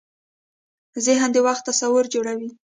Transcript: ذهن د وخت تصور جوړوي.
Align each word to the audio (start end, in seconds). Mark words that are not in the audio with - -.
ذهن 1.05 1.29
د 1.33 1.37
وخت 1.47 1.63
تصور 1.69 2.03
جوړوي. 2.13 2.49